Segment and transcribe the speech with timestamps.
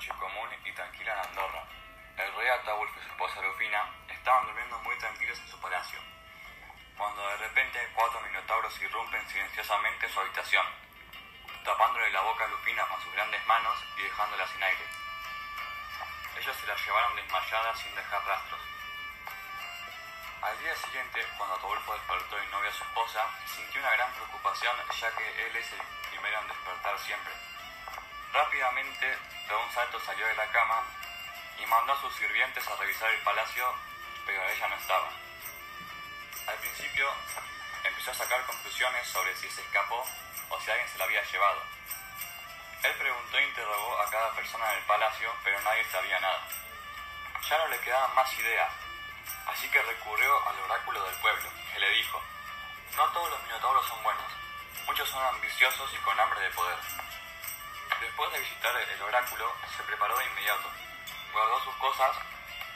[0.00, 1.62] noche común y tranquila en Andorra.
[2.16, 6.00] El rey Ataulfo y su esposa Rufina estaban durmiendo muy tranquilos en su palacio,
[6.96, 10.64] cuando de repente cuatro minotauros irrumpen silenciosamente su habitación,
[11.66, 14.84] tapándole la boca a Lufina con sus grandes manos y dejándola sin aire.
[16.38, 18.60] Ellos se la llevaron desmayada sin dejar rastros.
[20.40, 24.10] Al día siguiente, cuando Ataulfo despertó y no vio a su esposa, sintió una gran
[24.14, 27.59] preocupación ya que él es el primero en despertar siempre.
[28.32, 30.84] Rápidamente, de un salto salió de la cama
[31.58, 33.74] y mandó a sus sirvientes a revisar el palacio,
[34.24, 35.08] pero ella no estaba.
[36.46, 37.10] Al principio,
[37.82, 40.06] empezó a sacar conclusiones sobre si se escapó
[40.48, 41.60] o si alguien se la había llevado.
[42.84, 46.46] Él preguntó e interrogó a cada persona del palacio, pero nadie sabía nada.
[47.48, 48.72] Ya no le quedaban más ideas,
[49.46, 52.22] así que recurrió al oráculo del pueblo, que le dijo,
[52.96, 54.32] no todos los minotauros son buenos,
[54.86, 56.78] muchos son ambiciosos y con hambre de poder.
[58.20, 60.68] Después de visitar el oráculo, se preparó de inmediato,
[61.32, 62.14] guardó sus cosas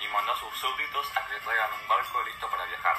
[0.00, 2.96] y mandó a sus súbditos a que le traigan un barco listo para viajar.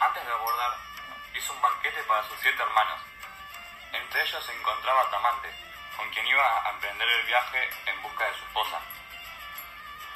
[0.00, 0.78] Antes de abordar,
[1.34, 3.00] hizo un banquete para sus siete hermanos.
[3.92, 5.54] Entre ellos se encontraba Tamante,
[5.98, 8.80] con quien iba a emprender el viaje en busca de su esposa.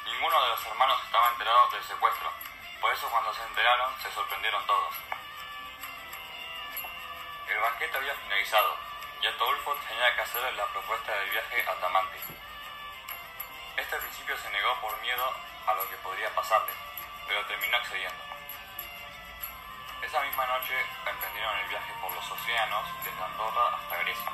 [0.05, 2.33] Ninguno de los hermanos estaba enterado del secuestro,
[2.81, 4.95] por eso cuando se enteraron se sorprendieron todos.
[7.47, 8.88] El banquete había finalizado
[9.21, 12.19] y Ataulfo tenía que hacer la propuesta del viaje a Tamante.
[13.75, 15.33] Este al principio se negó por miedo
[15.67, 16.71] a lo que podría pasarle,
[17.27, 18.23] pero terminó accediendo.
[20.01, 20.73] Esa misma noche
[21.05, 24.31] emprendieron el viaje por los océanos desde Andorra hasta Grecia.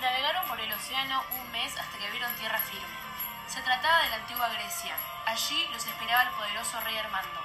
[0.00, 2.96] Navegaron por el océano un mes hasta que vieron tierra firme.
[3.48, 4.96] Se trataba de la antigua Grecia.
[5.26, 7.40] Allí los esperaba el poderoso rey Armando.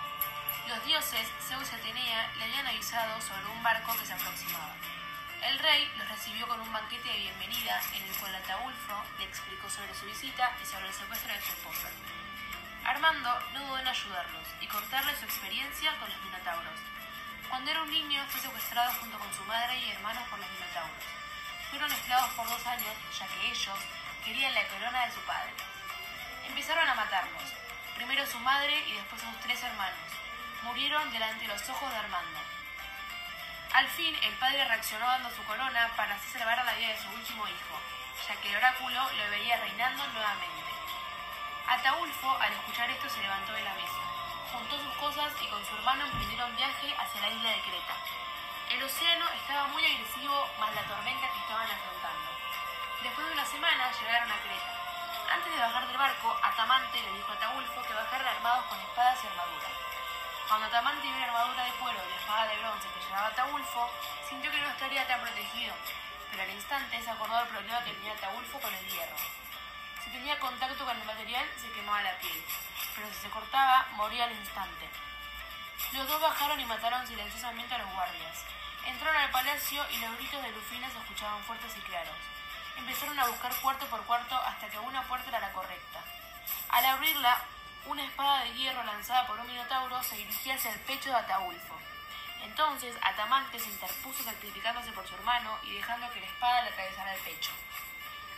[0.67, 4.75] Los dioses, Zeus y Atenea, le habían avisado sobre un barco que se aproximaba.
[5.49, 9.69] El rey los recibió con un banquete de bienvenida en el cual Ataulfo le explicó
[9.69, 11.89] sobre su visita y sobre el secuestro de su esposa.
[12.85, 16.79] Armando no dudó en ayudarlos y contarles su experiencia con los minotauros.
[17.49, 21.03] Cuando era un niño fue secuestrado junto con su madre y hermanos por los minotauros.
[21.71, 23.79] Fueron esclavos por dos años, ya que ellos
[24.23, 25.51] querían la corona de su padre.
[26.47, 27.51] Empezaron a matarlos,
[27.95, 30.07] primero su madre y después sus tres hermanos.
[30.63, 32.62] Murieron delante de los ojos de Armando.
[33.73, 37.09] Al fin, el padre reaccionó dando su corona para así salvar la vida de su
[37.09, 37.75] último hijo,
[38.27, 40.71] ya que el oráculo lo veía reinando nuevamente.
[41.65, 43.97] Ataulfo, al escuchar esto, se levantó de la mesa,
[44.51, 47.95] juntó sus cosas y con su hermano emprendieron viaje hacia la isla de Creta.
[48.69, 52.29] El océano estaba muy agresivo, más la tormenta que estaban afrontando.
[53.01, 55.33] Después de una semana llegaron a Creta.
[55.33, 59.17] Antes de bajar del barco, Atamante le dijo a Ataulfo que bajaran armados con espadas
[59.23, 59.92] y armaduras.
[60.47, 63.89] Cuando Atamante vio la armadura de cuero y la espada de bronce que llevaba Ataulfo,
[64.29, 65.73] sintió que no estaría tan protegido,
[66.31, 69.15] pero al instante se acordó del problema que tenía Ataulfo con el hierro.
[70.03, 72.43] Si tenía contacto con el material, se quemaba la piel,
[72.95, 74.89] pero si se cortaba, moría al instante.
[75.93, 78.37] Los dos bajaron y mataron silenciosamente a los guardias.
[78.85, 82.15] Entraron al palacio y los gritos de Lufina se escuchaban fuertes y claros.
[82.77, 85.99] Empezaron a buscar cuarto por cuarto hasta que una puerta era la correcta.
[86.69, 87.41] Al abrirla,
[87.85, 91.77] una espada de hierro lanzada por un minotauro se dirigía hacia el pecho de Ataulfo.
[92.41, 97.13] Entonces Atamante se interpuso sacrificándose por su hermano y dejando que la espada le atravesara
[97.13, 97.51] el pecho.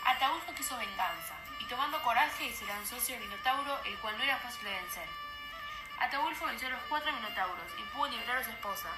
[0.04, 4.38] Ataulfo quiso venganza y tomando coraje se lanzó hacia el minotauro, el cual no era
[4.38, 5.08] fácil de vencer.
[6.00, 8.90] Ataulfo venció a los cuatro minotauros y pudo liberar a su esposa.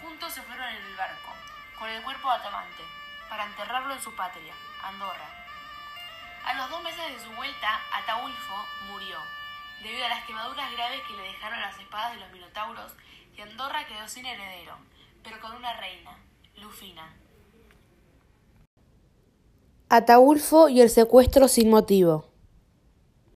[0.00, 1.34] Juntos se fueron en el barco,
[1.78, 2.84] con el cuerpo de Atamante,
[3.28, 5.28] para enterrarlo en su patria, Andorra.
[6.44, 9.20] A los dos meses de su vuelta, Ataulfo murió,
[9.82, 12.92] debido a las quemaduras graves que le dejaron las espadas de los minotauros,
[13.36, 14.76] y Andorra quedó sin heredero,
[15.22, 16.18] pero con una reina,
[16.56, 17.16] Lufina.
[19.88, 22.29] Ataulfo y el secuestro sin motivo.